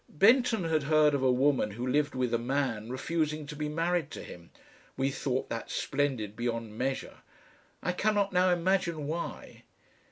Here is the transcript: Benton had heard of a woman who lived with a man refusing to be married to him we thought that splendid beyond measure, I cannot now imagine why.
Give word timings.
Benton 0.09 0.63
had 0.63 0.81
heard 0.89 1.13
of 1.13 1.21
a 1.21 1.31
woman 1.31 1.69
who 1.69 1.85
lived 1.85 2.15
with 2.15 2.33
a 2.33 2.39
man 2.39 2.89
refusing 2.89 3.45
to 3.45 3.55
be 3.55 3.69
married 3.69 4.09
to 4.09 4.23
him 4.23 4.49
we 4.97 5.11
thought 5.11 5.47
that 5.49 5.69
splendid 5.69 6.35
beyond 6.35 6.75
measure, 6.75 7.17
I 7.83 7.91
cannot 7.91 8.33
now 8.33 8.49
imagine 8.49 9.05
why. 9.05 9.61